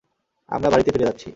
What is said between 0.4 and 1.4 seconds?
আমরা বাড়িতে ফিরে যাচ্ছি।